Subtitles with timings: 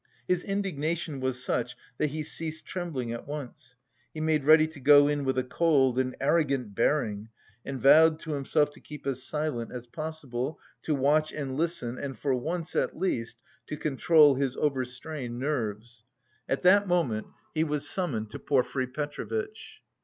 [0.27, 3.75] His indignation was such that he ceased trembling at once;
[4.15, 7.29] he made ready to go in with a cold and arrogant bearing
[7.63, 12.17] and vowed to himself to keep as silent as possible, to watch and listen and
[12.17, 13.37] for once at least
[13.67, 16.03] to control his overstrained nerves.
[16.49, 19.83] At that moment he was summoned to Porfiry Petrovitch.